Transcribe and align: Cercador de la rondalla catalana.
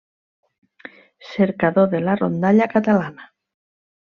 Cercador 1.33 1.91
de 1.91 2.01
la 2.01 2.15
rondalla 2.15 2.67
catalana. 2.75 3.35